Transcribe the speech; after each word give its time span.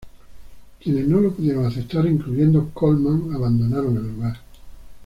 Quienes 0.79 1.07
no 1.07 1.19
lo 1.21 1.31
pudieron 1.31 1.63
aceptar, 1.67 2.07
incluyendo 2.07 2.71
Colmán, 2.73 3.35
abandonaron 3.35 3.97
el 3.97 4.07
lugar. 4.15 4.37